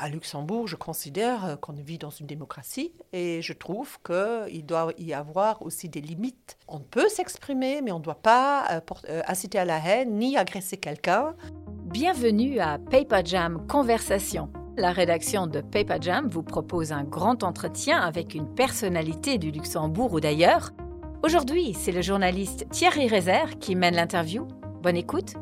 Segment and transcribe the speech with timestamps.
[0.00, 5.12] à Luxembourg, je considère qu'on vit dans une démocratie et je trouve qu'il doit y
[5.12, 6.56] avoir aussi des limites.
[6.68, 8.82] On peut s'exprimer, mais on ne doit pas
[9.26, 11.34] inciter à la haine ni agresser quelqu'un.
[11.84, 14.50] Bienvenue à Paper Jam Conversation.
[14.76, 20.12] La rédaction de Paper Jam vous propose un grand entretien avec une personnalité du Luxembourg
[20.12, 20.70] ou d'ailleurs.
[21.24, 24.46] Aujourd'hui, c'est le journaliste Thierry Rézère qui mène l'interview.
[24.82, 25.34] Bonne écoute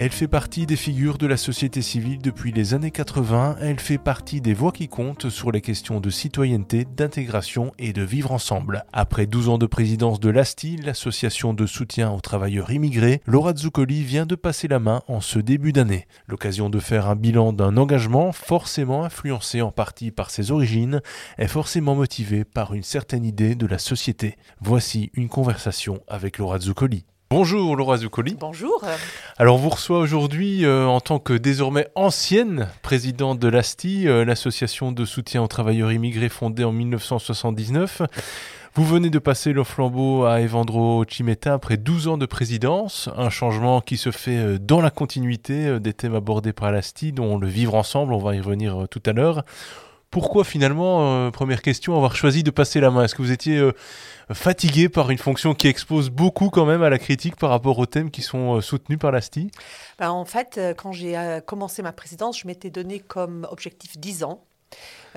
[0.00, 3.98] elle fait partie des figures de la société civile depuis les années 80, elle fait
[3.98, 8.84] partie des voix qui comptent sur les questions de citoyenneté, d'intégration et de vivre ensemble.
[8.92, 14.02] Après 12 ans de présidence de l'ASTI, l'association de soutien aux travailleurs immigrés, Laura Zuccoli
[14.02, 16.06] vient de passer la main en ce début d'année.
[16.26, 21.00] L'occasion de faire un bilan d'un engagement forcément influencé en partie par ses origines,
[21.38, 24.36] est forcément motivé par une certaine idée de la société.
[24.60, 27.04] Voici une conversation avec Laura Zuccoli.
[27.30, 28.36] Bonjour Laura Zuccoli.
[28.38, 28.84] Bonjour.
[29.38, 34.24] Alors on vous reçoit aujourd'hui euh, en tant que désormais ancienne présidente de l'ASTI, euh,
[34.24, 38.02] l'association de soutien aux travailleurs immigrés fondée en 1979.
[38.74, 43.30] Vous venez de passer le flambeau à Evandro Chimeta après 12 ans de présidence, un
[43.30, 47.48] changement qui se fait euh, dans la continuité des thèmes abordés par l'ASTI, dont le
[47.48, 49.44] vivre ensemble, on va y revenir tout à l'heure.
[50.14, 53.02] Pourquoi finalement, première question, avoir choisi de passer la main?
[53.02, 53.60] Est-ce que vous étiez
[54.32, 57.86] fatigué par une fonction qui expose beaucoup quand même à la critique par rapport aux
[57.86, 59.50] thèmes qui sont euh, soutenus par l'ASTI
[59.98, 63.98] ben, En fait, euh, quand j'ai euh, commencé ma présidence, je m'étais donné comme objectif
[63.98, 64.44] 10 ans.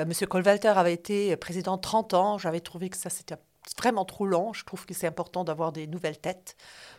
[0.05, 2.37] Monsieur Colvalter avait été président 30 ans.
[2.37, 3.37] J'avais trouvé que ça, c'était
[3.75, 4.53] vraiment trop long.
[4.53, 6.55] Je trouve que c'est important d'avoir des nouvelles têtes,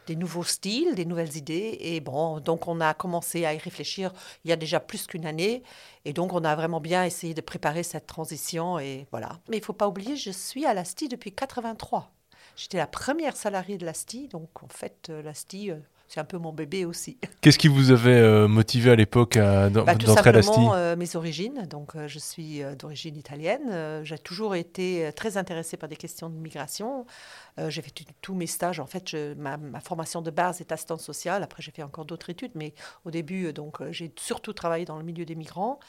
[0.08, 1.76] des nouveaux styles, des nouvelles idées.
[1.80, 4.12] Et bon, donc on a commencé à y réfléchir
[4.44, 5.62] il y a déjà plus qu'une année.
[6.04, 8.78] Et donc on a vraiment bien essayé de préparer cette transition.
[8.78, 9.38] Et voilà.
[9.48, 12.10] Mais il faut pas oublier, je suis à l'ASTI depuis 83.
[12.56, 14.28] J'étais la première salariée de l'ASTI.
[14.28, 15.72] Donc en fait, euh, l'ASTI...
[16.08, 17.18] Euh, c'est un peu mon bébé aussi.
[17.40, 20.60] Qu'est-ce qui vous avait euh, motivé à l'époque à bah, d'entrer à l'ASTI
[20.96, 21.66] mes origines.
[21.68, 24.02] Donc, je suis d'origine italienne.
[24.04, 27.06] j'ai toujours été très intéressée par des questions de migration.
[27.58, 28.80] Euh, j'ai fait tous mes stages.
[28.80, 31.42] En fait, ma, formation de base est assistante sociale.
[31.42, 32.74] Après, j'ai fait encore d'autres études, mais
[33.04, 35.80] au début, euh, donc, euh, j'ai surtout travaillé dans le milieu des migrants.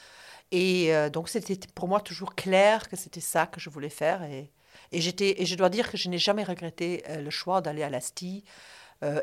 [0.52, 4.24] Et donc, c'était pour moi toujours clair que c'était ça que je voulais faire.
[4.24, 4.50] Et,
[4.90, 8.42] et, et je dois dire que je n'ai jamais regretté le choix d'aller à l'ASTI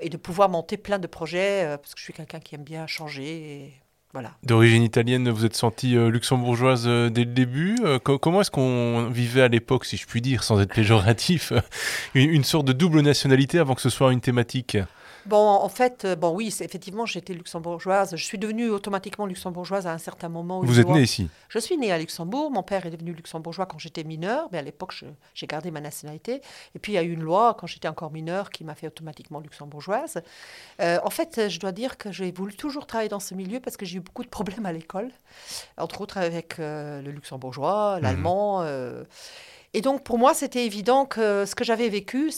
[0.02, 2.88] et de pouvoir monter plein de projets, parce que je suis quelqu'un qui aime bien
[2.88, 3.26] changer.
[3.26, 3.74] Et,
[4.44, 7.76] D'origine italienne, vous êtes sentie euh, luxembourgeoise euh, dès le début.
[7.84, 11.54] Euh, comment est-ce qu'on vivait à l'époque, si je puis dire, sans être péjoratif,
[12.16, 14.78] une, sorte de double nationalité avant que ce soit une thématique?
[15.28, 18.16] Bon, en fait, euh, bon, oui, effectivement, j'étais luxembourgeoise.
[18.16, 20.62] Je suis devenue automatiquement luxembourgeoise à un certain moment.
[20.62, 22.50] Vous êtes née ici Je suis née à Luxembourg.
[22.50, 24.94] Mon père est devenu luxembourgeois quand j'étais mineure, mais à l'époque,
[25.34, 26.42] j'ai gardé ma nationalité.
[26.76, 28.88] Et puis, il y a eu une loi quand j'étais encore mineure qui m'a fait
[28.88, 30.22] automatiquement luxembourgeoise.
[30.82, 33.76] Euh, en fait, je dois dire que j'ai voulu toujours travailler dans ce milieu parce
[33.76, 35.10] que j'ai eu beaucoup de problèmes à l'école,
[35.78, 38.64] entre autres avec euh, le luxembourgeois, l'allemand.
[38.64, 39.06] Mmh.
[39.74, 42.32] Et donc, pour moi, c'était évident que ce que j'avais vécu,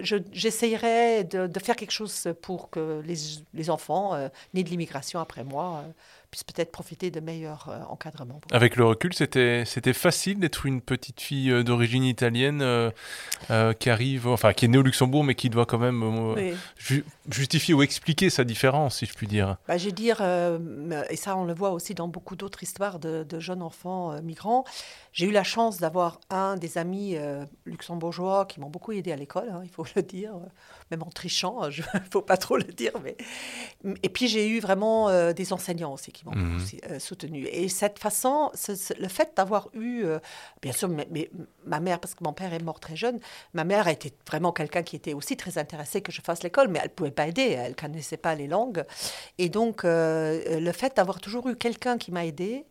[0.00, 5.84] j'essayerais de, faire quelque chose pour que les, enfants euh, nés de l'immigration après moi
[5.84, 5.92] euh,
[6.30, 8.40] puissent peut-être profiter de meilleurs euh, encadrements.
[8.52, 14.28] Avec le recul, c'était facile d'être une petite fille euh, d'origine italienne euh, qui arrive,
[14.28, 16.34] enfin qui est née au Luxembourg, mais qui doit quand même
[17.28, 19.56] justifier ou expliquer sa différence, si je puis dire.
[19.66, 20.20] Bah, je dire,
[21.10, 24.64] et ça on le voit aussi dans beaucoup d'autres histoires de, jeunes enfants migrants.
[25.12, 27.16] J'ai eu la chance d'avoir un des amis
[27.64, 30.32] luxembourgeois qui m'ont beaucoup aidé à l'école, hein, il faut le dire
[30.90, 32.92] même en trichant, il ne faut pas trop le dire.
[33.02, 33.16] Mais...
[34.02, 37.46] Et puis j'ai eu vraiment euh, des enseignants aussi qui m'ont euh, soutenu.
[37.46, 38.50] Et cette façon,
[38.98, 40.18] le fait d'avoir eu, euh,
[40.62, 41.30] bien sûr, mais,
[41.64, 43.20] ma mère, parce que mon père est mort très jeune,
[43.54, 46.80] ma mère était vraiment quelqu'un qui était aussi très intéressé que je fasse l'école, mais
[46.82, 48.84] elle ne pouvait pas aider, elle ne connaissait pas les langues.
[49.38, 52.64] Et donc le fait d'avoir toujours eu quelqu'un qui m'a aidé,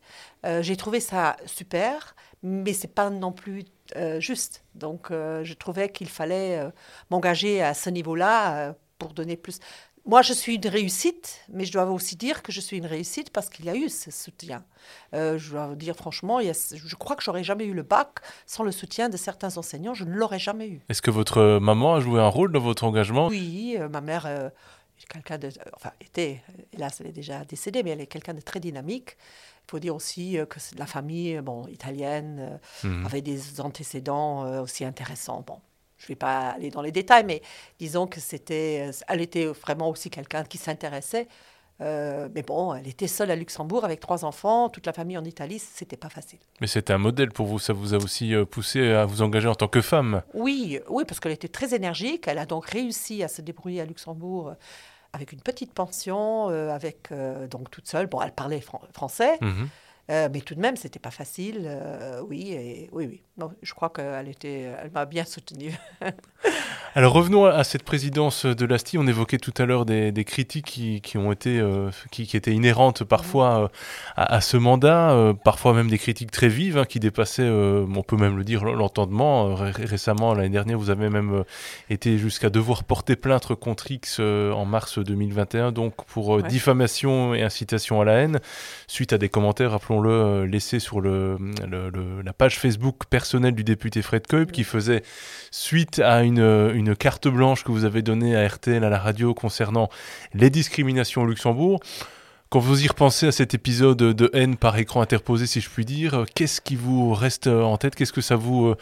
[0.61, 3.65] j'ai trouvé ça super, mais c'est pas non plus
[3.95, 4.63] euh, juste.
[4.75, 6.69] Donc, euh, je trouvais qu'il fallait euh,
[7.09, 9.59] m'engager à ce niveau-là pour donner plus.
[10.05, 13.29] Moi, je suis une réussite, mais je dois aussi dire que je suis une réussite
[13.31, 14.63] parce qu'il y a eu ce soutien.
[15.13, 19.09] je dois dire franchement, je crois que j'aurais jamais eu le bac sans le soutien
[19.09, 19.93] de certains enseignants.
[19.93, 20.81] Je ne l'aurais jamais eu.
[20.89, 23.27] Est-ce que votre maman a joué un rôle dans votre engagement?
[23.27, 24.51] Oui, ma mère
[25.07, 26.41] quelqu'un de, enfin, était,
[26.73, 29.17] hélas, elle est déjà décédée, mais elle est quelqu'un de très dynamique.
[29.69, 33.05] Il faut dire aussi euh, que la famille bon, italienne euh, mhm.
[33.05, 35.43] avait des antécédents euh, aussi intéressants.
[35.45, 35.59] Bon,
[35.99, 37.43] je ne vais pas aller dans les détails, mais
[37.77, 41.27] disons que c'était, elle était vraiment aussi quelqu'un qui s'intéressait.
[41.79, 45.59] mais bon, elle était seule à Luxembourg avec trois enfants, toute la famille en Italie,
[45.59, 46.39] c'était pas facile.
[46.61, 49.55] Mais c'était un modèle pour vous, ça vous a aussi poussé à vous engager en
[49.55, 50.23] tant que femme?
[50.33, 52.27] Oui, oui, parce qu'elle était très énergique.
[52.27, 54.55] Elle a donc réussi à se débrouiller à Luxembourg
[55.13, 58.07] avec une petite pension, euh, avec euh, donc toute seule.
[58.07, 58.63] Bon, elle parlait
[58.93, 59.39] français.
[60.09, 60.29] Mhm.
[60.33, 61.69] mais tout de même, c'était pas facile.
[62.27, 63.47] oui, et, oui, oui.
[63.61, 65.73] je crois qu'elle était, elle m'a bien soutenue.
[66.95, 68.97] Alors revenons à cette présidence de l'ASTI.
[68.97, 70.65] On évoquait tout à l'heure des, critiques
[71.03, 71.63] qui, ont été,
[72.11, 73.71] qui, étaient inhérentes parfois
[74.17, 78.37] à, ce mandat, parfois même des critiques très vives hein, qui dépassaient, on peut même
[78.37, 79.55] le dire, l'entendement.
[79.55, 81.43] récemment, l'année dernière, vous avez même
[81.89, 88.01] été jusqu'à devoir porter plainte contre X en mars 2021, donc pour diffamation et incitation
[88.01, 88.39] à la haine,
[88.87, 91.37] suite à des commentaires, rappelons-le, laissés sur le,
[92.23, 95.03] la page Facebook personnelle du député Fred Keup, qui faisait
[95.51, 99.33] suite à une une carte blanche que vous avez donnée à RTL, à la radio,
[99.33, 99.89] concernant
[100.33, 101.79] les discriminations au Luxembourg.
[102.49, 105.85] Quand vous y repensez à cet épisode de haine par écran interposé, si je puis
[105.85, 107.95] dire, qu'est-ce qui vous reste en tête?
[107.95, 108.77] Qu'est-ce que ça vous euh,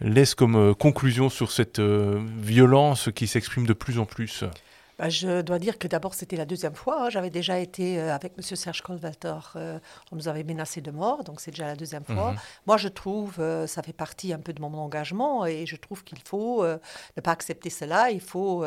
[0.00, 4.42] laisse comme euh, conclusion sur cette euh, violence qui s'exprime de plus en plus?
[4.98, 7.04] Bah, je dois dire que d'abord, c'était la deuxième fois.
[7.04, 7.10] Hein.
[7.10, 8.42] J'avais déjà été euh, avec M.
[8.42, 9.36] Serge Colvalter.
[9.56, 9.78] Euh,
[10.10, 12.32] on nous avait menacé de mort, donc c'est déjà la deuxième fois.
[12.32, 12.38] Mhm.
[12.66, 16.02] Moi, je trouve, euh, ça fait partie un peu de mon engagement, et je trouve
[16.02, 18.10] qu'il faut ne pas accepter cela.
[18.10, 18.64] Il faut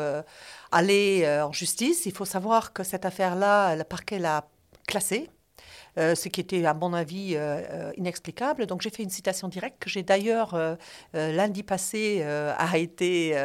[0.70, 2.06] aller en justice.
[2.06, 4.46] Il faut savoir que cette affaire-là, le parquet l'a
[4.86, 5.30] classée.
[5.98, 8.66] Euh, ce qui était à mon avis euh, euh, inexplicable.
[8.66, 10.56] Donc j'ai fait une citation directe que j'ai d'ailleurs
[11.14, 13.36] lundi passé a été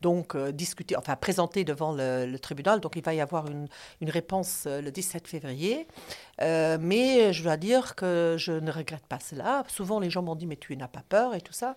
[0.00, 2.80] donc discuté, enfin présenté devant le, tribunal.
[2.80, 3.66] Donc il va y avoir une,
[4.00, 5.86] une réponse le 17 février.
[6.40, 9.64] mais je dois dire que je ne regrette pas cela.
[9.68, 11.76] Souvent les gens m'ont dit mais tu n'as pas peur et tout ça.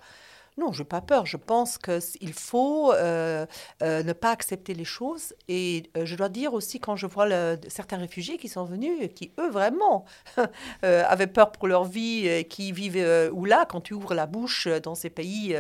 [0.58, 1.26] Non, je n'ai pas peur.
[1.26, 3.46] Je pense qu'il faut euh,
[3.82, 5.34] euh, ne pas accepter les choses.
[5.48, 7.28] Et euh, je dois dire aussi, quand je vois
[7.68, 10.06] certains réfugiés qui sont venus, qui eux vraiment
[10.84, 14.96] avaient peur pour leur vie, qui vivent ou là, quand tu ouvres la bouche dans
[14.96, 15.56] ces pays,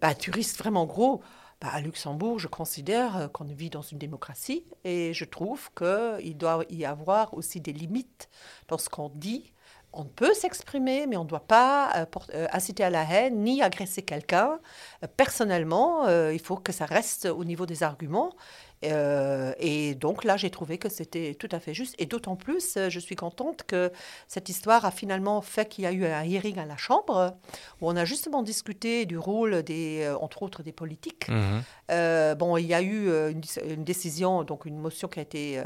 [0.00, 1.22] bah, tu risques vraiment gros.
[1.60, 6.64] Bah, à Luxembourg, je considère qu'on vit dans une démocratie et je trouve qu'il doit
[6.70, 8.28] y avoir aussi des limites
[8.66, 9.52] dans ce qu'on dit
[9.92, 13.62] on peut s'exprimer, mais on ne doit pas euh, euh, inciter à la haine ni
[13.62, 14.58] agresser quelqu'un.
[15.02, 18.32] Euh, personnellement, il faut que ça reste au niveau des arguments
[18.84, 21.94] euh, et donc là, j'ai trouvé que c'était tout à fait juste.
[21.98, 23.92] Et d'autant plus, euh, je suis contente que
[24.28, 27.36] cette histoire a finalement fait qu'il y a eu un hearing à la Chambre,
[27.80, 31.28] où on a justement discuté du rôle, des, euh, entre autres, des politiques.
[31.28, 31.62] Mhm.
[32.38, 35.62] bon, il y a eu une, décision, donc une motion qui a été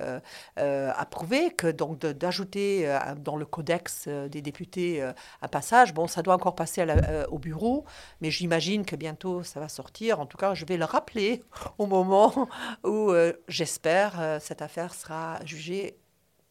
[0.56, 5.02] approuvée, que donc d'ajouter dans le codex des députés
[5.42, 5.94] un passage.
[5.94, 6.84] Bon, ça doit encore passer
[7.30, 7.84] au bureau,
[8.20, 10.18] mais j'imagine que bientôt ça va sortir.
[10.18, 11.44] En tout cas, je vais le rappeler
[11.78, 12.48] au moment
[12.82, 15.96] où euh, j'espère, euh, cette affaire sera jugée.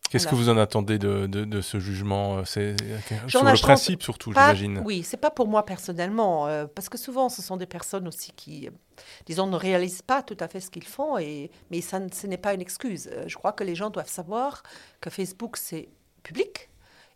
[0.09, 2.75] Qu'est-ce que vous en attendez de, de, ce jugement euh, C'est
[3.27, 4.81] sur le principe surtout, j'imagine.
[4.85, 8.69] Oui, c'est pas pour moi personnellement, parce que souvent ce sont des personnes aussi qui,
[9.25, 12.37] disons, ne réalisent pas tout à fait ce qu'ils font, et, mais ça, ce n'est
[12.37, 13.09] pas une excuse.
[13.25, 14.63] Je crois que les gens doivent savoir
[15.01, 15.89] que Facebook c'est
[16.23, 16.69] public,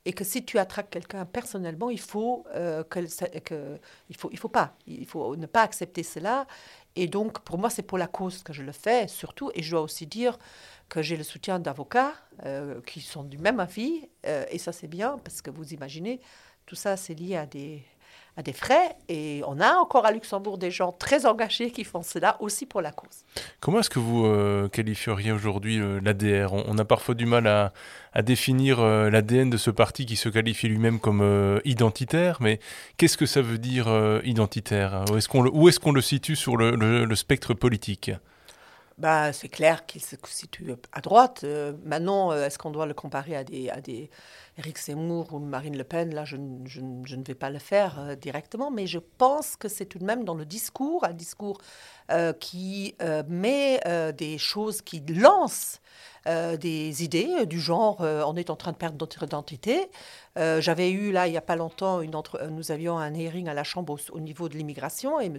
[0.06, 3.80] et que si tu attraques quelqu'un personnellement, il faut que, que,
[4.10, 6.48] il faut il faut pas il faut ne pas accepter cela
[6.96, 9.51] et donc, pour moi, c'est pour la cause que je le fais, surtout.
[9.56, 10.38] Et je dois aussi dire
[10.90, 12.13] que j'ai le soutien d'avocats
[12.46, 14.10] euh, qui sont du même avis.
[14.25, 16.19] Euh, et ça, c'est bien, parce que vous imaginez,
[16.66, 17.84] tout ça, c'est lié à des,
[18.38, 18.96] à des frais.
[19.08, 22.81] Et on a encore à Luxembourg des gens très engagés qui font cela aussi pour
[22.81, 23.26] la cause.
[23.60, 27.74] Comment est-ce que vous euh, qualifieriez aujourd'hui euh, l'ADR on, a parfois du mal à,
[28.14, 32.60] à définir euh, l'ADN de ce parti qui se qualifie lui-même comme identitaire, mais
[32.98, 33.88] qu'est-ce que ça veut dire
[34.24, 35.06] identitaire?
[35.12, 38.12] Où est-ce qu'on le, est qu'on le situe sur le, le, spectre politique?
[38.98, 41.45] Bah, c'est clair qu'il se situe à droite.
[41.86, 44.09] maintenant, est-ce qu'on doit le comparer à des, à des,
[44.59, 48.71] Éric Zemmour ou Marine Le Pen, là, je, ne vais pas le faire euh, directement,
[48.71, 51.59] mais je pense que c'est tout de même dans le discours, un discours
[52.11, 53.80] euh, qui euh, met
[54.18, 55.80] des choses, qui lance
[56.25, 59.89] des idées du genre on est en train de perdre notre identité.
[60.35, 62.45] J'avais eu là il n'y a pas longtemps une entre...
[62.51, 65.37] nous avions un hearing à la Chambre au, niveau de l'immigration et M.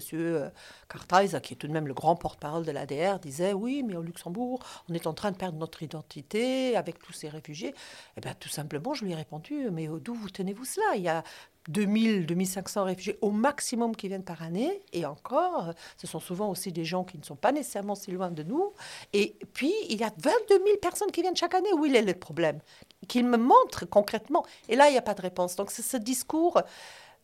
[0.89, 4.03] Carthaise, qui est tout de même le grand porte-parole de l'ADR, disait oui mais au
[4.03, 4.59] Luxembourg
[4.89, 7.75] on est en train de perdre notre identité avec tous ces réfugiés.
[8.17, 10.97] Eh bien tout simplement je lui ai répondu, mais d'où vous tenez-vous cela?
[10.97, 11.23] Il y a
[11.69, 16.73] 2000, 2500 réfugiés au maximum qui viennent par année, et encore, ce sont souvent aussi
[16.73, 18.73] des gens qui ne sont pas nécessairement si loin de nous.
[19.13, 21.73] Et puis, il y a 22 000 personnes qui viennent chaque année.
[21.73, 22.61] Où il est le problème?
[23.09, 24.45] Qu'il me montre concrètement.
[24.69, 25.57] Et là, il n'y a pas de réponse.
[25.57, 26.61] Donc, c'est ce discours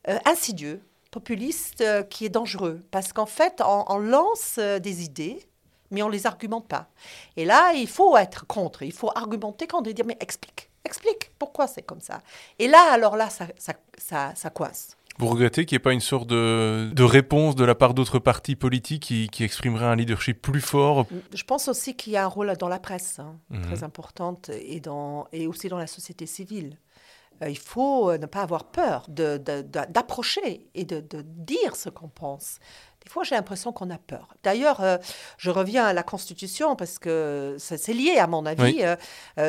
[0.09, 2.81] euh, insidieux, populiste, euh, qui est dangereux.
[2.91, 5.47] Parce qu'en fait, on, lance euh, des idées,
[5.91, 6.89] mais on ne les argumente pas.
[7.37, 8.83] Et là, il faut être contre.
[8.83, 12.23] Il faut argumenter quand on dit, mais explique explique pourquoi c'est comme ça.
[12.59, 14.97] Et là, alors là, ça, ça, ça, coince.
[15.19, 18.19] Vous regrettez qu'il n'y ait pas une sorte de, de réponse de la part d'autres
[18.19, 21.07] partis politiques qui, qui exprimeraient un leadership plus fort?
[21.35, 23.63] Je pense aussi qu'il y a un rôle dans la presse, hein, mhm.
[23.63, 26.79] très importante, et, dans, et aussi dans la société civile.
[27.43, 32.59] Euh, il faut euh, ne pas avoir peur d'approcher et de, dire ce qu'on pense.
[33.07, 34.29] Des fois, j'ai l'impression qu'on a peur.
[34.43, 34.99] D'ailleurs, euh,
[35.39, 38.83] je reviens à la Constitution parce que c'est lié, à mon avis,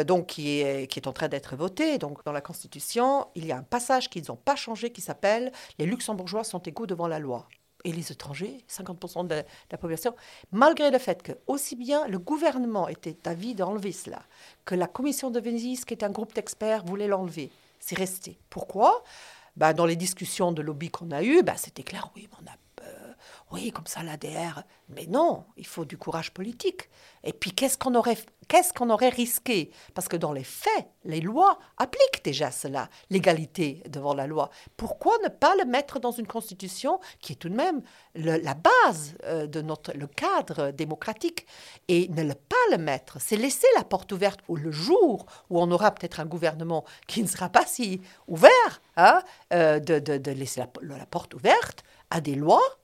[0.05, 1.97] donc qui est, qui est en train d'être voté.
[1.97, 5.51] Donc, dans la Constitution, il y a un passage qu'ils n'ont pas changé qui s'appelle
[5.79, 7.47] Les Luxembourgeois sont égaux devant la loi
[7.87, 10.15] et les étrangers, 50% de la, population,
[10.51, 14.23] malgré le fait que aussi bien le gouvernement était d'avis d'enlever cela,
[14.65, 17.49] que la commission de Venise, qui est un groupe d'experts, voulait l'enlever.
[17.79, 18.39] C'est resté.
[18.49, 19.03] Pourquoi?
[19.55, 22.55] Bah, Dans les discussions de lobby qu'on a eues, bah, c'était clair, oui, on a
[23.51, 24.63] oui, comme ça l'ADR.
[24.89, 26.89] Mais non, il faut du courage politique.
[27.23, 28.17] Et puis qu'est-ce qu'on aurait,
[28.49, 29.71] qu'est-ce qu'on aurait risqué?
[29.93, 34.49] Parce que dans les faits, les lois appliquent déjà cela, l'égalité devant la loi.
[34.75, 37.81] Pourquoi ne pas le mettre dans une constitution qui est tout de même
[38.15, 41.47] la base euh, de notre le cadre démocratique?
[41.87, 45.61] Et ne le pas le mettre, c'est laisser la porte ouverte ou le jour où
[45.61, 49.21] on aura peut-être un gouvernement qui ne sera pas si ouvert, hein,
[49.53, 52.77] euh, de, laisser la porte ouverte à des lois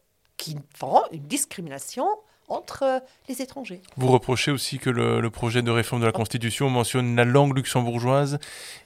[0.44, 2.06] qui font une discrimination
[2.50, 3.82] entre les étrangers.
[3.96, 8.40] Vous reprochez aussi que le, projet de réforme de la Constitution mentionne la langue luxembourgeoise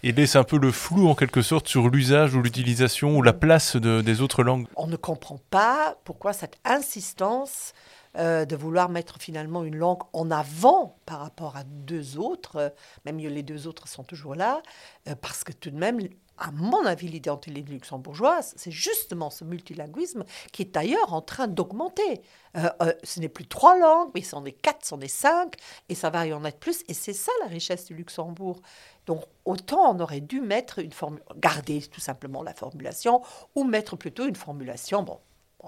[0.04, 3.34] et laisse un peu le flou en quelque sorte sur l'usage ou l'utilisation ou la
[3.34, 4.68] place des autres langues.
[4.76, 7.74] On ne comprend pas pourquoi cette insistance
[8.20, 12.72] euh, de vouloir mettre finalement une langue en avant par rapport à deux autres,
[13.06, 14.62] même si les deux autres sont toujours là,
[15.08, 16.00] euh, parce que tout de même,
[16.38, 22.22] à mon avis, l'identité luxembourgeoise, c'est justement ce multilinguisme qui est d'ailleurs en train d'augmenter.
[22.56, 25.56] Euh, euh, ce n'est plus trois langues, mais c'en est quatre, c'en est cinq,
[25.89, 26.84] et ça va y en être plus.
[26.88, 28.62] Et c'est ça la richesse du Luxembourg.
[29.06, 33.22] Donc autant on aurait dû mettre une formule, garder tout simplement la formulation,
[33.56, 35.20] ou mettre plutôt une formulation, bon,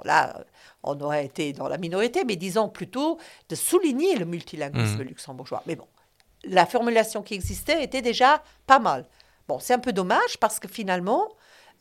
[0.04, 0.46] là,
[0.84, 3.18] on aurait été dans la minorité, mais disons plutôt
[3.50, 5.08] de souligner le multilinguisme mmh.
[5.08, 5.64] luxembourgeois.
[5.66, 5.88] Mais bon,
[6.44, 9.06] la formulation qui existait était déjà pas mal.
[9.50, 11.28] Bon, c'est un peu dommage parce que finalement,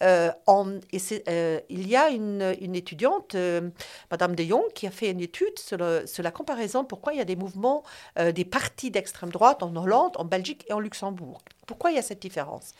[0.02, 2.40] euh, euh, il y a une,
[2.74, 3.68] étudiante, euh,
[4.10, 7.26] Madame de Jong, qui a fait une étude sur, la comparaison pourquoi il y a
[7.26, 7.82] des mouvements
[8.16, 11.42] des partis d'extrême droite en Hollande, en Belgique et en Luxembourg.
[11.66, 12.72] Pourquoi il y a cette différence?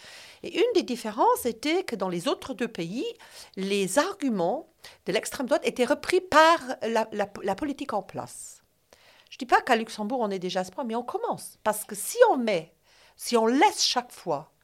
[0.42, 3.04] Et une des différences était que dans les autres deux pays,
[3.56, 4.70] les arguments
[5.04, 8.62] de l'extrême droite étaient repris par la, politique en place.
[9.28, 11.58] Je ne dis pas qu'à Luxembourg on est déjà à ce point, mais on commence.
[11.62, 12.72] Parce que si on met,
[13.16, 14.57] si on laisse chaque fois euh,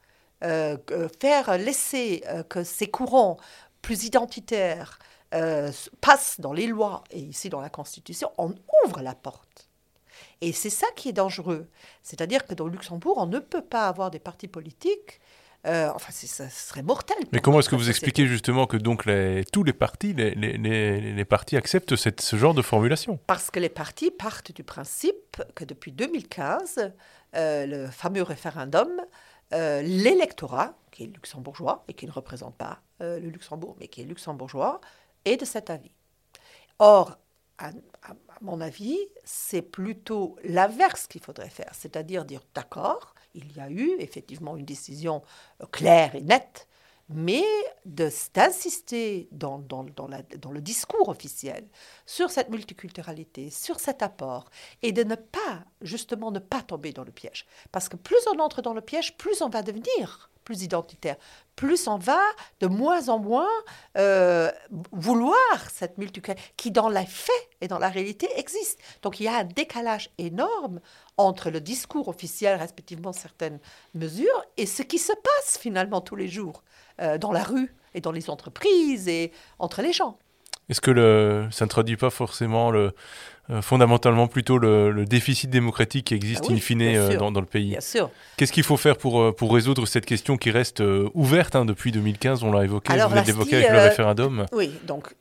[1.21, 3.39] faire laisser euh, que ces courants
[3.83, 4.99] plus identitaires
[5.35, 5.71] euh,
[6.01, 9.69] passent dans les lois et ici dans la Constitution, on ouvre la porte.
[10.41, 11.69] Et c'est ça qui est dangereux.
[12.03, 15.21] C'est-à-dire que dans Luxembourg, on ne peut pas avoir des partis politiques
[15.67, 17.17] enfin, ça serait mortel.
[17.33, 21.01] Mais comment est-ce que vous expliquez justement que donc les, tous les partis, les, les,
[21.01, 23.19] les partis acceptent cette, ce genre de formulation?
[23.27, 26.93] Parce que les partis partent du principe que depuis 2015,
[27.33, 28.91] le fameux référendum
[29.55, 34.01] euh, l'électorat, qui est luxembourgeois et qui ne représente pas euh, le Luxembourg, mais qui
[34.01, 34.81] est luxembourgeois,
[35.25, 35.93] est de cet avis.
[36.79, 37.19] Or,
[37.59, 37.71] à,
[38.41, 43.95] mon avis, c'est plutôt l'inverse qu'il faudrait faire, c'est-à-dire dire d'accord, il y a eu
[43.99, 45.23] effectivement une décision
[45.63, 46.69] euh, claire et nette
[47.09, 47.45] mais
[47.85, 51.67] d'insister dans, le discours officiel
[52.07, 54.51] sur cette multiculturalité, sur cet apport,
[54.83, 57.47] et de ne pas, justement, ne pas tomber dans le piège.
[57.73, 61.17] Parce que plus on entre dans le piège, plus on va devenir plus identitaire,
[61.57, 62.21] plus on va
[62.61, 63.49] de moins en moins
[63.97, 64.51] euh,
[64.93, 65.37] vouloir
[65.73, 68.79] cette multiculturalité qui, dans les faits et dans la réalité, existe.
[69.03, 70.81] Donc il y a un décalage énorme
[71.17, 73.59] entre le discours officiel, respectivement certaines
[73.95, 76.63] mesures, et ce qui se passe finalement tous les jours.
[77.01, 80.17] Euh, dans la rue et dans les entreprises et entre les gens.
[80.69, 82.93] Est-ce que le, ça ne traduit pas forcément le,
[83.51, 87.71] euh, fondamentalement plutôt le, déficit démocratique qui existe ah in fine euh, dans, le pays
[87.71, 88.11] Bien sûr.
[88.37, 90.83] Qu'est-ce qu'il faut faire pour, pour résoudre cette question qui reste
[91.15, 94.47] ouverte hein, depuis 2015 On l'a évoqué, vous l'avez évoqué avec le référendum.
[94.53, 95.15] Oui, donc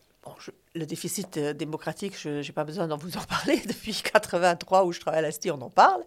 [0.75, 3.61] le déficit euh, démocratique, je n'ai pas besoin d'en vous en parler.
[3.67, 6.03] Depuis 83 où je travaille à l'ASTI, on en parle.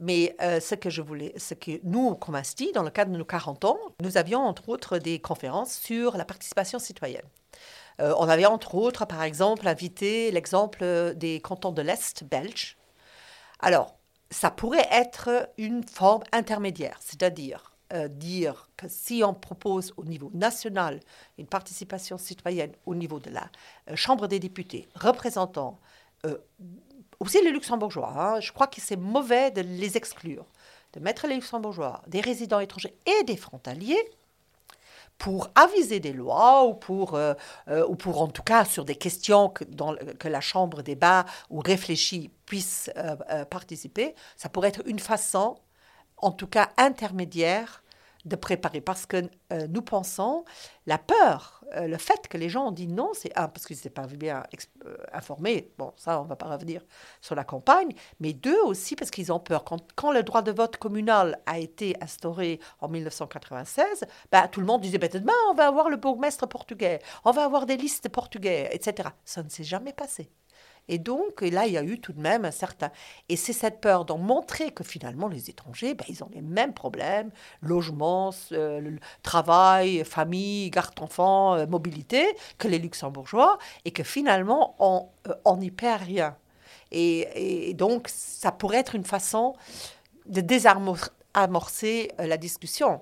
[0.00, 3.16] Mais euh, ce que je voulais, ce que nous, comme ASTI, dans le cadre de
[3.16, 7.22] nos 40 ans, nous avions entre autres des conférences sur la participation citoyenne.
[8.00, 12.76] Euh, on avait entre autres, par exemple, invité l'exemple des cantons de l'Est belge.
[13.60, 13.96] Alors,
[14.30, 20.30] ça pourrait être une forme intermédiaire, c'est-à-dire euh, dire que si on propose au niveau
[20.32, 21.00] national
[21.36, 23.50] une participation citoyenne au niveau de la
[23.90, 25.78] euh, Chambre des députés, représentant
[26.24, 26.38] euh,
[27.20, 30.46] aussi les luxembourgeois, hein, je crois que c'est mauvais de les exclure,
[30.94, 34.02] de mettre les luxembourgeois, des résidents étrangers et des frontaliers
[35.22, 37.16] pour aviser des lois ou pour,
[37.68, 39.62] ou pour en tout cas sur des questions que,
[40.14, 42.90] que la Chambre débat ou réfléchit puisse
[43.48, 45.54] participer, ça pourrait être une façon,
[46.16, 47.81] en tout cas intermédiaire,
[48.24, 50.44] de préparer parce que euh, nous pensons
[50.86, 53.76] la peur, euh, le fait que les gens ont dit non, c'est un parce qu'ils
[53.76, 54.44] n'étaient pas bien
[54.86, 55.72] euh, informés.
[55.78, 56.82] Bon, ça, on ne va pas revenir
[57.20, 59.64] sur la campagne, mais deux aussi parce qu'ils ont peur.
[59.64, 64.66] Quand, quand, le droit de vote communal a été instauré en 1996, bah, tout le
[64.66, 68.08] monde disait ben, demain on va avoir le bourgmestre portugais, on va avoir des listes
[68.08, 69.08] portugais, etc.
[69.24, 70.30] Ça ne s'est jamais passé.
[70.88, 72.90] Et donc, là, il y a eu tout de même un certain...
[73.28, 76.74] Et c'est cette peur d'en montrer que finalement, les étrangers, ben, ils ont les mêmes
[76.74, 82.26] problèmes, logement, euh, travail, famille, garde-enfants, euh, mobilité,
[82.58, 86.36] que les luxembourgeois, et que finalement, on n'y perd rien.
[86.90, 89.54] Et, et, donc, ça pourrait être une façon
[90.26, 93.00] de désamorcer euh, la discussion.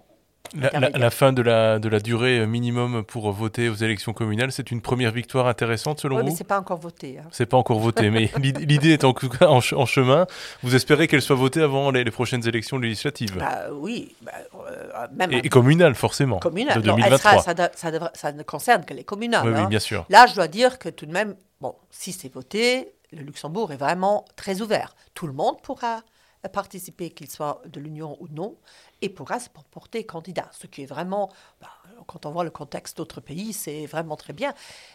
[0.54, 4.80] La, fin de la, de la durée minimum pour voter aux élections communales, c'est une
[4.80, 7.18] première victoire intéressante selon oui, vous mais c'est pas encore voté.
[7.18, 7.28] Hein.
[7.30, 10.26] C'est pas encore voté, mais l'idée est en, en, chemin.
[10.62, 14.32] Vous espérez qu'elle soit votée avant les, prochaines élections législatives bah, Oui, bah,
[14.70, 16.38] euh, même et, communales forcément.
[16.38, 16.82] Communales.
[16.82, 17.42] De 2023.
[17.42, 17.70] ça,
[18.14, 19.48] ça, ne concerne que les communales.
[19.48, 19.66] Oui, hein.
[19.68, 20.04] bien sûr.
[20.08, 23.76] Là, je dois dire que tout de même, bon, si c'est voté, le Luxembourg est
[23.76, 24.94] vraiment très ouvert.
[25.14, 26.02] Tout le monde pourra
[26.48, 28.56] participer, qu'il soit de l'Union ou non,
[29.02, 30.48] et pourra se porter candidat.
[30.52, 31.30] Ce qui est vraiment,
[31.60, 31.68] bah,
[32.06, 34.54] quand on voit le contexte d'autres pays, c'est vraiment très bien.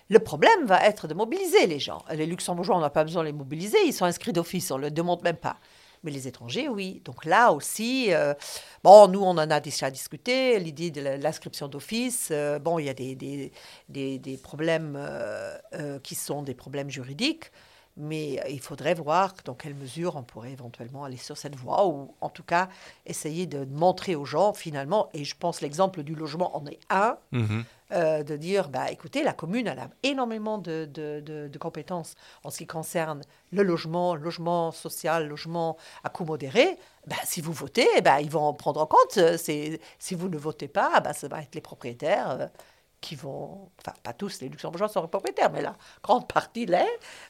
[0.10, 2.04] Le problème va être de mobiliser les gens.
[2.12, 4.84] Les Luxembourgeois, on n'a pas besoin de les mobiliser, ils sont inscrits d'office, on ne
[4.84, 5.58] le demande même pas.
[6.04, 7.02] Mais les étrangers, oui.
[7.04, 8.36] Donc là aussi, euh,
[8.84, 12.30] bon, nous, on en a déjà discuté, l'idée de l'inscription d'office.
[12.32, 17.52] Euh, bon, il y a des, des, des, problèmes euh, qui sont des problèmes juridiques.
[17.98, 22.14] Mais il faudrait voir dans quelle mesure on pourrait éventuellement aller sur cette voie ou
[22.20, 22.68] en tout cas
[23.06, 27.18] essayer de montrer aux gens finalement, et je pense l'exemple du logement en est un,
[27.32, 27.64] mhm.
[27.94, 32.50] euh, de dire, bah, écoutez, la commune elle a énormément de, de, de, compétences en
[32.50, 33.22] ce qui concerne
[33.52, 36.78] le logement, logement social, logement à coût modéré.
[37.08, 39.20] Bah, si vous votez, bah, ils vont en prendre en compte.
[39.38, 42.50] Si vous ne votez pas, bah, ça va être les propriétaires.
[42.96, 46.88] Euh, qui vont, enfin pas tous les luxembourgeois sont propriétaires, mais la grande partie l'est,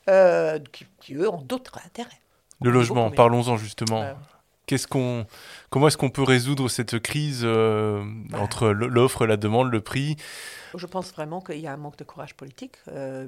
[0.10, 0.60] euh,
[1.00, 2.22] qui, eux ont d'autres intérêts.
[2.62, 4.16] Le logement, parlons-en justement.
[4.68, 5.28] Qu'est-ce qu'on,
[5.70, 8.40] comment est-ce qu'on peut résoudre cette crise euh, bah.
[8.40, 10.16] entre l'offre, la demande, le prix?
[10.76, 12.78] Je pense vraiment qu'il y a un manque de courage politique.
[12.88, 13.28] Euh,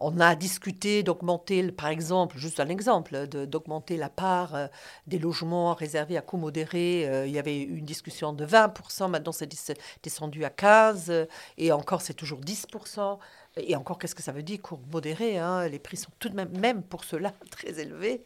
[0.00, 4.66] on a discuté d'augmenter, par exemple, juste un exemple, d'augmenter la part euh,
[5.06, 7.06] des logements réservés à coût modéré.
[7.06, 9.48] Euh, il y avait une discussion de 20%, maintenant c'est
[10.02, 13.18] descendu à 15%, et encore c'est toujours 10%.
[13.56, 15.66] Et encore, qu'est-ce que ça veut dire, coût modéré hein?
[15.68, 18.24] Les prix sont tout de même, même pour cela, très élevés.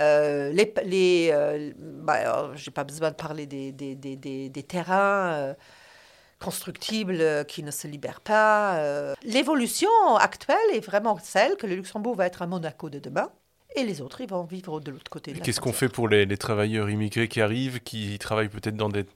[0.00, 5.54] Euh, les, bah, pas besoin de parler des, terrains
[7.20, 8.76] euh, qui ne se libère pas.
[8.76, 9.14] Euh.
[9.22, 13.30] L'évolution actuelle est vraiment celle que le Luxembourg va être un Monaco de demain.
[13.74, 15.32] Et les autres, ils vont vivre de l'autre côté.
[15.32, 19.06] Qu'est-ce qu'on fait pour les, travailleurs immigrés qui arrivent, qui travaillent peut-être dans des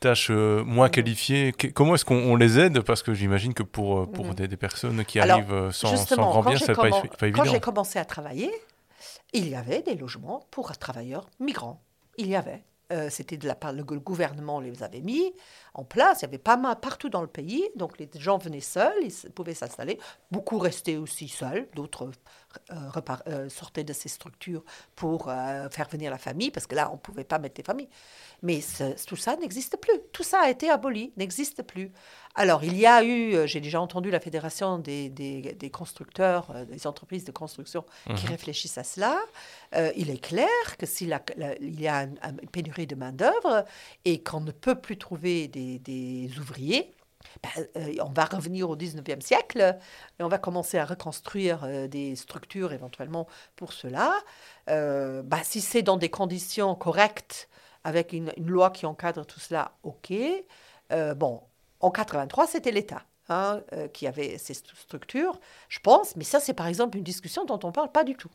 [0.00, 1.52] tâches euh, moins qualifiées?
[1.74, 2.80] Comment est-ce qu'on les aide?
[2.80, 4.46] Parce que j'imagine que pour, pour mm-hmm.
[4.46, 7.44] des, personnes qui arrivent sans, sans, grand bien, ça n'est pas, pas, évident.
[7.44, 8.50] Quand j'ai commencé à travailler,
[9.34, 11.82] il y avait des logements pour travailleurs migrants.
[12.16, 12.62] Il y avait.
[12.90, 15.34] Euh, c'était de la part le gouvernement les avait mis
[15.74, 16.20] en place.
[16.20, 19.30] Il y avait pas mal partout dans le pays, donc les gens venaient seuls, ils
[19.30, 19.98] pouvaient s'installer.
[20.30, 22.10] Beaucoup restaient aussi seuls, d'autres
[22.70, 24.64] euh, euh, sortaient de ces structures
[24.96, 27.88] pour faire venir la famille, parce que là on ne pouvait pas mettre des familles.
[28.42, 28.60] Mais
[29.06, 30.00] tout ça n'existe plus.
[30.12, 31.90] Tout ça a été aboli, n'existe plus.
[32.38, 36.64] Alors, il y a eu, euh, j'ai déjà entendu la Fédération des, des, constructeurs, euh,
[36.64, 38.30] des entreprises de construction qui mhm.
[38.30, 39.18] réfléchissent à cela.
[39.74, 40.46] Euh, il est clair
[40.78, 41.18] que s'il
[41.60, 42.16] il y a une,
[42.52, 43.64] pénurie de main-d'œuvre
[44.04, 46.94] et qu'on ne peut plus trouver des, ouvriers,
[47.42, 47.66] ben,
[48.00, 49.78] on va revenir au 19e siècle
[50.18, 54.12] et on va commencer à reconstruire des structures éventuellement pour cela.
[54.66, 57.48] Ben, si c'est dans des conditions correctes,
[57.84, 60.12] avec une, loi qui encadre tout cela, ok.
[61.16, 61.42] bon,
[61.80, 63.02] en 83, c'était l'État.
[63.30, 65.38] Hein, euh, qui avait ces structures,
[65.68, 68.14] je pense, mais ça c'est par exemple une discussion dont on ne parle pas du
[68.14, 68.30] tout.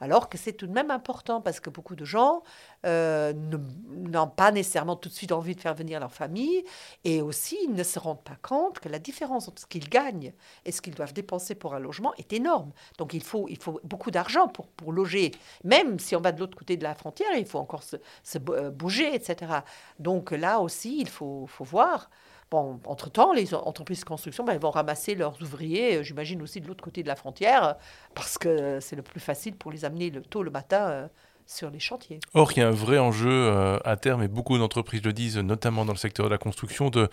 [0.00, 2.42] Alors que c'est tout de même important parce que beaucoup de gens
[2.86, 6.64] euh, n'ont pas nécessairement tout de suite envie de faire venir leur famille
[7.04, 10.32] et aussi ils ne se rendent pas compte que la différence entre ce qu'ils gagnent
[10.64, 12.72] et ce qu'ils doivent dépenser pour un logement est énorme.
[12.98, 15.32] Donc il faut, il faut beaucoup d'argent pour, pour loger.
[15.64, 18.38] Même si on va de l'autre côté de la frontière, il faut encore se, se
[18.48, 19.52] euh, bouger, etc.
[19.98, 22.08] Donc là aussi, il faut, faut voir.
[22.50, 26.66] Bon, entre-temps, les entreprises de construction, ben, vont ramasser leurs ouvriers, euh, j'imagine aussi de
[26.66, 27.76] l'autre côté de la frontière,
[28.14, 31.08] parce que c'est le plus facile pour les amener le, tôt le matin, euh,
[31.50, 32.20] sur les chantiers.
[32.34, 35.38] Or, il y a un vrai enjeu euh, à terme, et beaucoup d'entreprises le disent,
[35.38, 37.08] notamment dans le secteur de la construction, de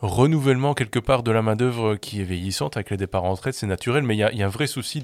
[0.00, 3.66] renouvellement quelque part de la main-d'œuvre qui est vieillissante avec les départs en retraite, c'est
[3.66, 5.02] naturel, mais il y, a, un vrai souci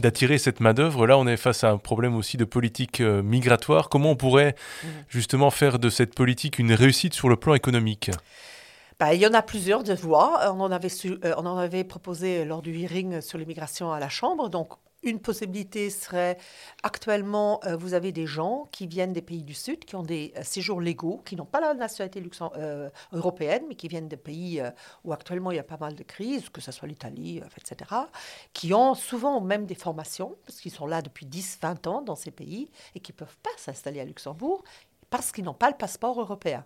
[0.00, 1.06] d'attirer cette main-d'œuvre.
[1.06, 3.88] Là, on est face à un problème aussi de politique euh, migratoire.
[3.88, 4.88] Comment on pourrait mmh.
[5.08, 8.10] justement faire de cette politique une réussite sur le plan économique?
[8.98, 10.52] Bah, il y en a plusieurs de voies.
[10.52, 14.08] On en, avait euh, on en avait proposé lors du hearing sur l'immigration à la
[14.08, 14.48] Chambre.
[14.48, 16.38] Donc, une possibilité serait,
[16.82, 20.32] actuellement, euh, vous avez des gens qui viennent des pays du Sud, qui ont des
[20.36, 22.22] euh, séjours légaux, qui n'ont pas la nationalité
[22.56, 24.62] euh, européenne, mais qui viennent des pays
[25.04, 27.90] où actuellement il y a pas mal de crises, que ce soit l'Italie, etc.,
[28.52, 32.30] qui ont souvent même des formations, parce qu'ils sont là depuis 10-20 ans dans ces
[32.30, 34.62] pays, et qui ne peuvent pas s'installer à Luxembourg
[35.10, 36.64] parce qu'ils n'ont pas le passeport européen.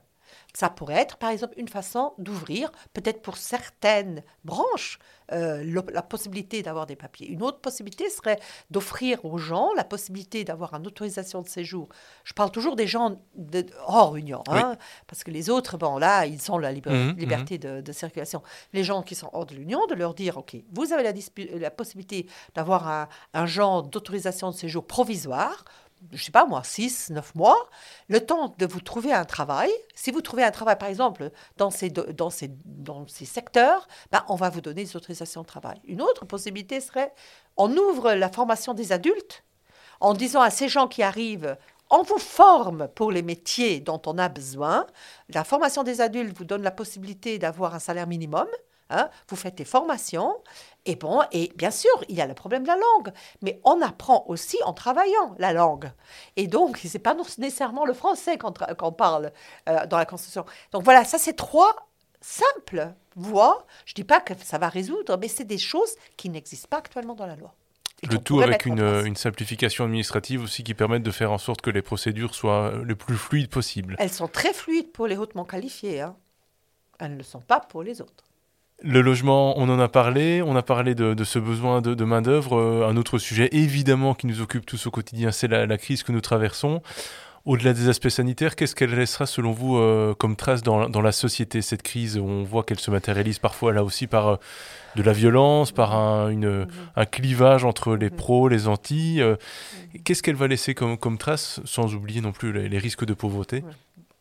[0.54, 4.98] Ça pourrait être, par exemple, une façon d'ouvrir, peut-être pour certaines branches,
[5.32, 7.26] euh, la possibilité d'avoir des papiers.
[7.26, 8.38] Une autre possibilité serait
[8.70, 11.88] d'offrir aux gens la possibilité d'avoir une autorisation de séjour.
[12.22, 14.76] Je parle toujours des gens de, hors Union, hein,
[15.08, 17.16] parce que les autres, bon, là, ils ont la mmh, mmh.
[17.16, 18.40] liberté de, circulation.
[18.72, 21.12] Les gens qui sont hors de l'Union, de leur dire, OK, vous avez la,
[21.58, 25.64] la possibilité d'avoir un, un genre d'autorisation de séjour provisoire
[26.12, 27.68] je sais pas moi, 6, 9 mois,
[28.08, 29.70] le temps de vous trouver un travail.
[29.94, 34.24] Si vous trouvez un travail, par exemple, dans ces, dans ces, dans ces secteurs, ben,
[34.28, 35.80] on va vous donner des autorisations de travail.
[35.84, 37.12] Une autre possibilité serait,
[37.56, 39.44] on ouvre la formation des adultes
[40.00, 41.56] en disant à ces gens qui arrivent,
[41.90, 44.86] on vous forme pour les métiers dont on a besoin.
[45.28, 48.46] La formation des adultes vous donne la possibilité d'avoir un salaire minimum.
[48.88, 50.36] Hein, vous faites des formations,
[50.84, 53.82] et bon, et bien sûr, il y a le problème de la langue, mais on
[53.82, 55.90] apprend aussi en travaillant la langue.
[56.36, 59.32] Et donc, ce n'est pas nécessairement le français qu'on on parle
[59.68, 60.46] euh, dans la Constitution.
[60.70, 61.88] Donc voilà, ça c'est trois
[62.20, 63.66] simples voies.
[63.86, 66.78] Je ne dis pas que ça va résoudre, mais c'est des choses qui n'existent pas
[66.78, 67.54] actuellement dans la loi.
[68.08, 71.70] Le tout avec une, une, simplification administrative aussi qui permette de faire en sorte que
[71.70, 73.96] les procédures soient le plus fluides possible.
[73.98, 76.02] Elles sont très fluides pour les hautement qualifiés.
[76.02, 76.14] Hein.
[76.98, 78.25] Elles ne le sont pas pour les autres.
[78.82, 82.58] Le logement, on en a parlé, on a parlé de, ce besoin de, main-d'œuvre.
[82.58, 86.12] Euh, un autre sujet évidemment qui nous occupe tous au quotidien, c'est la, crise que
[86.12, 86.82] nous traversons.
[87.46, 91.62] Au-delà des aspects sanitaires, qu'est-ce qu'elle laissera selon vous euh, comme trace dans, la société,
[91.62, 92.18] cette crise?
[92.18, 94.36] On voit qu'elle se matérialise parfois là aussi par euh,
[94.96, 96.66] de la violence, par un, mhm.
[97.10, 98.16] clivage entre les mhm.
[98.16, 99.20] pros, les anti.
[99.20, 100.02] Mhm.
[100.04, 103.64] Qu'est-ce qu'elle va laisser comme, trace, sans oublier non plus les, risques de pauvreté?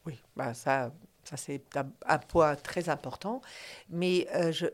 [0.06, 0.92] Oui, bah ça,
[1.36, 3.42] c'est un, point très important.
[3.90, 4.66] Mais euh, je,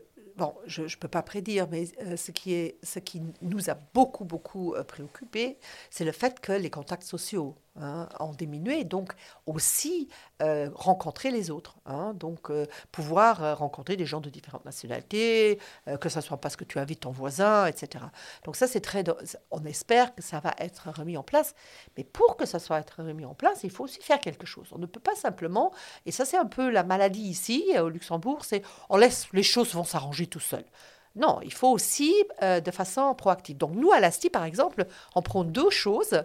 [0.82, 4.74] ne peux pas prédire, mais euh, ce, qui est, ce qui nous a beaucoup, beaucoup
[4.74, 5.58] euh, préoccupé,
[5.90, 9.14] c'est le fait que les contacts sociaux Hein, en diminuer, donc
[9.46, 10.10] aussi
[10.42, 15.58] euh, rencontrer les autres, hein, donc euh, pouvoir euh, rencontrer des gens de différentes nationalités,
[15.98, 18.04] que ce soit parce que tu invites ton voisin, etc.
[18.44, 19.02] Donc ça, c'est très...
[19.50, 21.54] On espère que ça va être remis en place,
[21.96, 24.68] mais pour que ça soit être remis en place, il faut aussi faire quelque chose.
[24.72, 25.72] On ne peut pas simplement,
[26.04, 29.72] et ça c'est un peu la maladie ici au Luxembourg, c'est on laisse les choses
[29.72, 30.66] vont s'arranger tout seuls.
[31.14, 33.56] Non, il faut aussi euh, de façon proactive.
[33.56, 36.22] Donc nous, à l'ASTI, par exemple, on prend deux choses.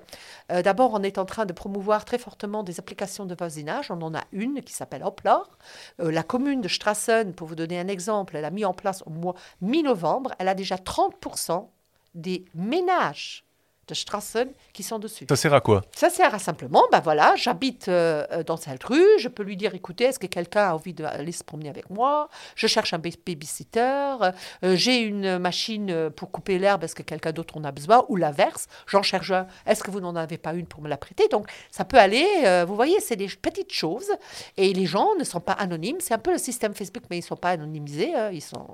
[0.52, 3.92] Euh, d'abord, on est en train de promouvoir très fortement des applications de voisinage.
[3.92, 5.58] On en a une qui s'appelle Hoplor.
[6.00, 9.04] Euh, la commune de Strassen, pour vous donner un exemple, elle a mis en place
[9.06, 11.68] au mois mi-novembre, elle a déjà 30%
[12.16, 13.47] des ménages
[13.88, 15.26] de Strassen qui sont dessus.
[15.30, 15.82] Ça sert à quoi?
[15.96, 19.56] Ça sert à simplement, ben voilà, j'habite euh, euh, dans cette rue, je peux lui
[19.56, 22.30] dire, écoutez, est-ce que quelqu'un a envie d'aller se promener avec moi?
[22.56, 27.58] Je cherche un babysitter, euh, j'ai une machine pour couper l'herbe, est-ce que quelqu'un d'autre
[27.58, 28.06] en a besoin?
[28.10, 30.98] Ou l'inverse, j'en cherche un, est-ce que vous n'en avez pas une pour me la
[30.98, 31.28] prêter?
[31.30, 32.26] Donc ça peut aller,
[32.68, 34.10] vous voyez, c'est des petites choses,
[34.58, 37.22] et les gens ne sont pas anonymes, c'est un peu le système Facebook, mais ils
[37.22, 38.30] ne sont pas anonymisés, hein.
[38.32, 38.68] ils, sont,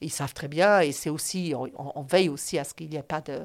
[0.00, 3.02] ils savent très bien, et c'est aussi, on, veille aussi à ce qu'il n'y ait
[3.02, 3.40] pas de,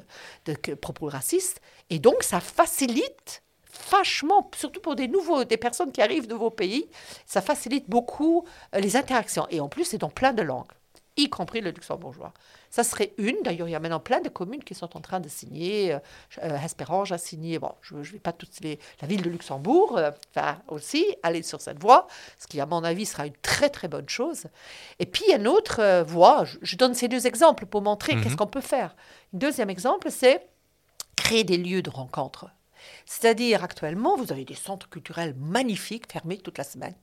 [0.46, 1.60] de propos raciste.
[1.90, 3.42] Et donc, ça facilite
[3.90, 6.86] vachement, surtout pour des nouveaux, des personnes qui arrivent de vos pays,
[7.26, 9.46] ça facilite beaucoup euh, les interactions.
[9.50, 10.72] Et en plus, c'est dans plein de langues,
[11.16, 12.32] y compris le luxembourgeois.
[12.70, 13.36] Ça serait une.
[13.44, 15.94] D'ailleurs, il y a maintenant plein de communes qui sont en train de signer.
[15.94, 15.98] Euh,
[16.42, 17.60] euh Espérange a signé.
[17.60, 18.80] Bon, je ne vais pas toutes les.
[19.00, 22.82] La ville de Luxembourg euh, va aussi aller sur cette voie, ce qui, à mon
[22.82, 24.46] avis, sera une très très bonne chose.
[24.98, 26.44] Et puis, il y a une autre voie.
[26.62, 28.24] Je, donne ces deux exemples pour montrer mhm.
[28.24, 28.96] qu'est-ce qu'on peut faire.
[29.32, 30.44] Un deuxième exemple, c'est
[31.16, 32.50] créer des lieux de rencontre.
[33.06, 36.94] C'est-à-dire, actuellement, vous avez des centres culturels magnifiques fermés toute la semaine.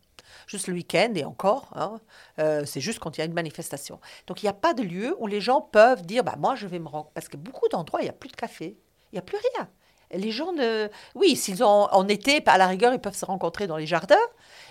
[0.48, 2.00] Juste le week-end et encore, hein,
[2.40, 4.00] euh, c'est juste quand il y a une manifestation.
[4.28, 6.68] Donc il n'y a pas de lieu où les gens peuvent dire bah, Moi, je
[6.68, 7.12] vais me rendre.
[7.14, 8.78] Parce que beaucoup d'endroits, il n'y a plus de café,
[9.12, 9.70] il n'y a plus rien.
[10.14, 10.90] Les gens ne.
[11.16, 14.16] Oui, s'ils ont en été, à la rigueur, ils peuvent se rencontrer dans les jardins.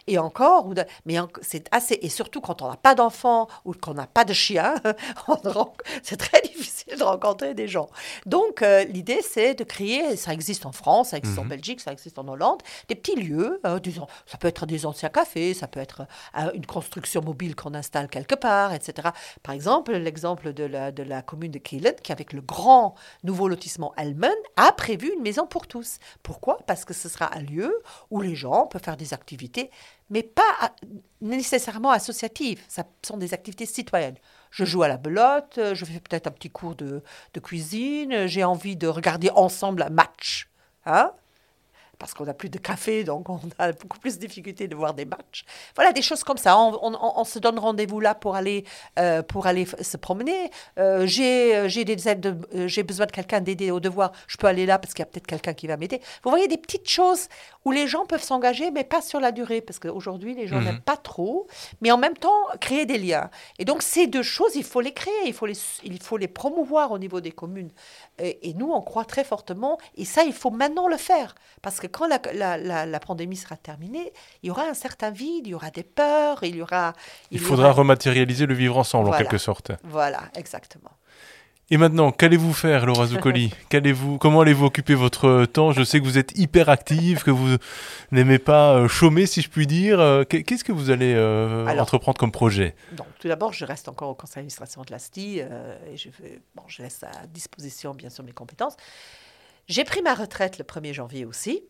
[0.07, 0.72] Et encore,
[1.05, 1.98] mais c'est assez.
[2.03, 4.74] Et surtout quand on n'a pas d'enfants ou qu'on n'a pas de chien,
[6.03, 7.88] c'est très difficile de rencontrer des gens.
[8.26, 11.50] Donc, euh, l'idée, c'est de créer, ça existe en France, ça existe en mhm.
[11.50, 13.61] Belgique, ça existe en Hollande, des petits lieux.
[13.66, 16.03] Euh, disons, ça peut être des anciens cafés, ça peut être
[16.38, 19.09] euh, une construction mobile qu'on installe quelque part, etc.
[19.42, 23.48] Par exemple, l'exemple de la, de la commune de Kielen, qui, avec le grand nouveau
[23.48, 25.99] lotissement Elmen, a prévu une pour tous.
[26.23, 26.59] Pourquoi?
[26.66, 29.71] Parce que ce sera un lieu où les gens peuvent faire des activités
[30.11, 30.73] mais pas
[31.21, 32.61] nécessairement associatives.
[32.69, 34.16] Ça sont des activités citoyennes.
[34.51, 38.45] Je joue à la belote, je fais peut-être un petit cours de, de cuisine, j'ai
[38.45, 40.51] envie de regarder ensemble un match.
[40.85, 41.12] Hein?
[42.01, 44.95] Parce qu'on n'a plus de café, donc on a beaucoup plus de difficultés de voir
[44.95, 45.45] des matchs.
[45.77, 46.59] Voilà, des choses comme ça.
[46.59, 48.65] On, se donne rendez-vous là pour aller,
[48.99, 50.51] euh, pour aller se promener.
[50.79, 54.13] Euh, euh, j'ai besoin de quelqu'un d'aider au devoir.
[54.27, 56.01] Je peux aller là parce qu'il y a peut-être quelqu'un qui va m'aider.
[56.25, 57.29] Vous voyez des petites choses
[57.64, 60.64] où les gens peuvent s'engager, mais pas sur la durée, parce qu'aujourd'hui, les gens mhm.
[60.64, 61.46] n'aiment pas trop,
[61.81, 63.31] mais en même temps, créer des liens.
[63.59, 66.29] Et donc, ces deux choses, il faut les créer, il faut les, il faut les
[66.29, 67.70] promouvoir au niveau des communes.
[68.18, 71.35] Et, et nous, on croit très fortement, et ça, il faut maintenant le faire.
[71.62, 75.51] Parce que quand la, la, pandémie sera terminée, il y aura un certain vide, il
[75.51, 76.94] y aura des peurs, il y aura...
[77.31, 79.73] Il, faudra rematérialiser le vivre ensemble, en quelque sorte.
[79.85, 80.90] Voilà, exactement.
[81.73, 86.05] Et maintenant, qu'allez-vous faire, Laura Zuccoli qu'allez-vous, Comment allez-vous occuper votre temps Je sais que
[86.05, 87.57] vous êtes hyper active, que vous
[88.11, 90.01] n'aimez pas euh, chômer, si je puis dire.
[90.01, 94.11] Euh, qu'est-ce que vous allez euh, entreprendre comme projet donc, Tout d'abord, je reste encore
[94.11, 96.09] au conseil d'administration de l'ASTI et je,
[96.57, 98.77] bon, je laisse à disposition, bien sûr, mes compétences.
[99.69, 101.63] J'ai pris ma retraite le 1er janvier aussi.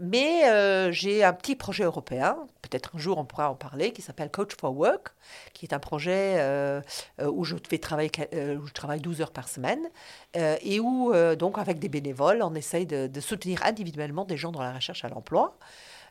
[0.00, 4.02] Mais euh, j'ai un petit projet européen, peut-être un jour on pourra en parler, qui
[4.02, 5.08] s'appelle Coach for Work,
[5.54, 6.80] qui est un projet euh,
[7.20, 9.80] euh, où, je travaille 12 heures par semaine
[10.34, 14.62] et où, donc, avec des bénévoles, on essaye de, de, soutenir individuellement des gens dans
[14.62, 15.56] la recherche à l'emploi.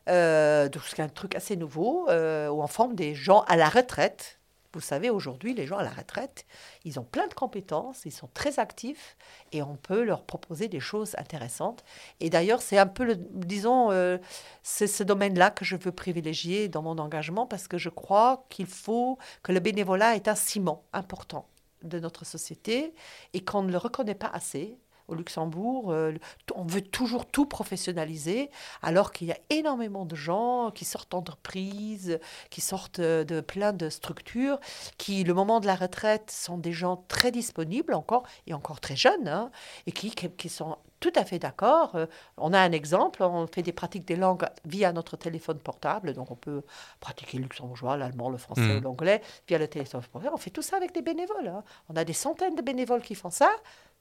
[0.08, 4.40] donc, c'est un truc assez nouveau, où on forme des gens à la retraite
[4.76, 6.46] vous savez, aujourd'hui, les gens à la retraite,
[6.84, 9.16] ils ont plein de compétences, ils sont très actifs
[9.54, 11.86] et on peut leur proposer des choses intéressantes.
[12.20, 14.18] Et d'ailleurs, c'est un peu, le, disons, euh,
[14.64, 18.68] c'est ce domaine-là que je veux privilégier dans mon engagement parce que je crois qu'il
[18.68, 21.48] faut que le bénévolat est un ciment important
[21.84, 22.94] de notre société
[23.34, 26.14] et qu'on ne le reconnaît pas assez au Luxembourg, euh,
[26.56, 28.50] on veut toujours tout professionnaliser,
[28.82, 33.74] alors qu'il y a énormément de gens qui sortent d'entreprises, qui sortent euh, de plein
[33.74, 34.60] de structures,
[34.98, 38.96] qui, le moment de la retraite, sont des gens très disponibles encore, et encore très
[38.96, 39.52] jeunes, hein,
[39.88, 41.96] et qui, qui sont tout à fait d'accord.
[41.96, 46.14] Euh, on a un exemple, on fait des pratiques des langues via notre téléphone portable,
[46.14, 46.64] donc on peut
[47.00, 48.84] pratiquer le luxembourgeois, l'allemand, le français mmh.
[48.84, 50.34] l'anglais via le téléphone portable.
[50.34, 51.48] On fait tout ça avec des bénévoles.
[51.48, 51.64] Hein.
[51.90, 53.52] On a des centaines de bénévoles qui font ça,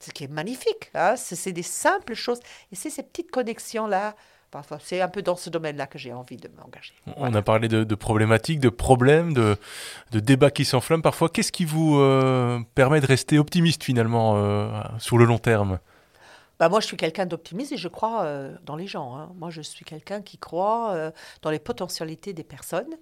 [0.00, 0.90] ce qui est magnifique.
[0.94, 1.16] Hein.
[1.16, 2.40] C'est des simples choses.
[2.72, 4.14] Et c'est ces petites connexions-là.
[4.50, 6.94] Parfois, c'est un peu dans ce domaine-là que j'ai envie de m'engager.
[7.16, 9.58] On a parlé de, problématiques, de problèmes, de,
[10.12, 11.28] débats qui s'enflamment parfois.
[11.28, 15.80] Qu'est-ce qui vous euh, permet de rester optimiste finalement euh, sur le long terme?
[16.64, 19.16] Bah moi, je suis quelqu'un d'optimiste et je crois euh, dans les gens.
[19.16, 19.32] Hein.
[19.36, 22.96] Moi, je suis quelqu'un qui croit dans les potentialités des personnes.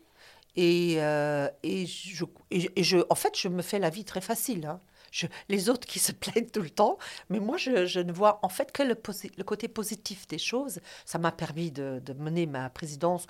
[0.54, 4.66] Et, et, je, et, je, en fait, je me fais la vie très facile.
[4.66, 4.80] Hein
[5.48, 6.98] les autres qui se plaignent tout le temps,
[7.28, 8.94] mais moi, je, ne vois en fait que le,
[9.44, 10.80] côté positif des choses.
[11.04, 13.26] Ça m'a permis de, mener ma présidence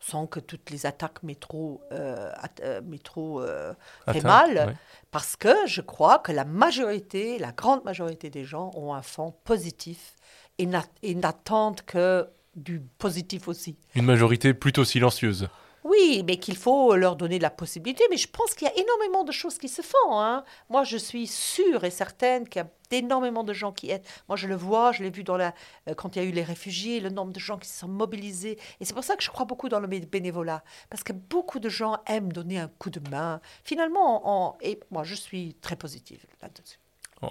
[0.00, 2.30] sans que toutes les attaques métro, euh,
[2.60, 3.72] euh, métro euh,
[4.10, 4.76] fait mal,
[5.10, 9.34] parce que je crois que la majorité, la grande majorité des gens ont un fond
[9.44, 10.14] positif
[10.58, 13.76] et n'attendent que du positif aussi.
[13.94, 15.48] Une majorité plutôt silencieuse.
[15.84, 18.04] Oui, mais qu'il faut leur donner la possibilité.
[18.10, 20.18] Mais je pense qu'il y a énormément de choses qui se font.
[20.18, 20.42] Hein.
[20.70, 24.04] Moi, je suis sûre et certaine qu'il y a énormément de gens qui aident.
[24.28, 25.52] Moi, je le vois, je l'ai vu dans la,
[25.88, 27.88] euh, quand il y a eu les réfugiés, le nombre de gens qui se sont
[27.88, 28.58] mobilisés.
[28.80, 30.64] Et c'est pour ça que je crois beaucoup dans le bénévolat.
[30.88, 33.40] Parce que beaucoup de gens aiment donner un coup de main.
[33.62, 36.78] Finalement, et moi, je suis très positive là-dessus.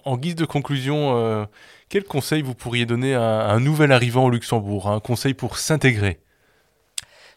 [0.05, 1.45] En guise de conclusion, euh,
[1.89, 6.19] quel conseil vous pourriez donner à un nouvel arrivant au Luxembourg Un conseil pour s'intégrer?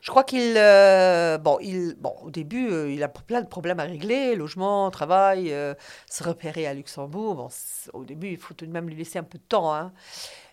[0.07, 3.81] Je crois qu'il, euh, bon, il, bon, au début, euh, il a plein de problèmes
[3.81, 5.75] à régler, logement, travail, euh,
[6.09, 7.35] se repérer à Luxembourg.
[7.35, 7.49] Bon,
[7.93, 9.75] au début, il faut tout de même lui laisser un peu de temps.
[9.75, 9.93] Hein.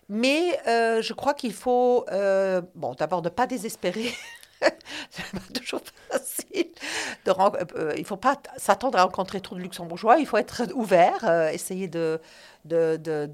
[0.08, 2.04] Mais je crois qu'il faut,
[2.74, 4.10] bon, d'abord ne pas désespérer.
[5.10, 6.72] c'est toujours facile.
[7.24, 10.18] Il ne faut pas s'attendre à rencontrer trop de luxembourgeois.
[10.18, 12.20] Il faut être ouvert, essayer de,
[12.64, 13.26] d'aller de,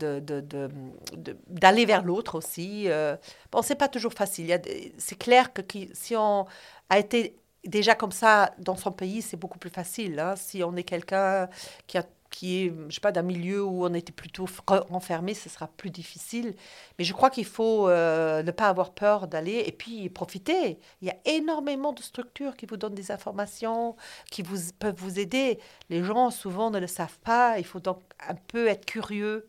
[1.53, 2.85] de, vers l'autre aussi.
[2.89, 3.17] Euh,
[3.53, 4.61] bon, pas toujours facile.
[4.99, 5.63] C'est clair que
[5.93, 6.47] si on
[6.89, 10.19] a été déjà comme ça dans son pays, c'est beaucoup plus facile.
[10.19, 10.35] Hein.
[10.37, 11.49] Si on est quelqu'un
[11.87, 15.49] qui a qui est, je sais pas, d'un milieu où on était plutôt renfermé, ce
[15.49, 16.55] sera plus difficile.
[16.99, 20.79] Mais je crois qu'il faut euh, ne pas avoir peur d'aller et puis profiter.
[21.03, 23.97] Il y a énormément de structures qui vous donnent des informations,
[24.31, 25.59] qui vous, peuvent vous aider.
[25.91, 27.59] Les gens, souvent, ne le savent pas.
[27.59, 29.49] Il faut donc un peu être curieux,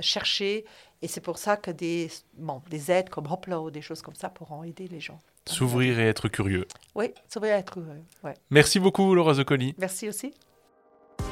[0.00, 0.64] chercher.
[1.02, 4.16] Et c'est pour ça que des, bon, des aides comme Hopla ou des choses comme
[4.16, 5.20] ça pourront aider les gens.
[5.48, 6.66] S'ouvrir et être curieux.
[6.96, 8.02] Oui, s'ouvrir et être curieux.
[8.24, 8.34] Ouais.
[8.50, 9.76] Merci beaucoup, Laura Zoccoli.
[9.78, 10.34] Merci aussi.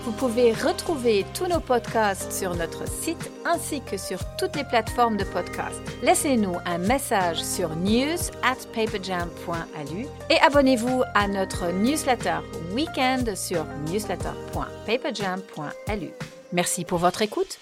[0.05, 5.17] Vous pouvez retrouver tous nos podcasts sur notre site ainsi que sur toutes les plateformes
[5.17, 5.81] de podcast.
[6.03, 12.41] Laissez-nous un message sur news at paperjam.alu et abonnez-vous à notre newsletter
[12.73, 16.11] weekend sur newsletter.paperjam.alu.
[16.53, 17.59] Merci pour votre écoute